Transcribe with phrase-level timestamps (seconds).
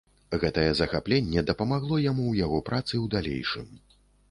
[0.43, 3.71] Гэтае захапленне дапамагло яму ў яго працы ў далейшым.